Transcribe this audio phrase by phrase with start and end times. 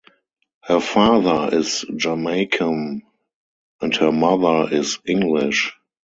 [0.63, 3.03] Her father is Jamaican
[3.81, 5.73] and her mother is English.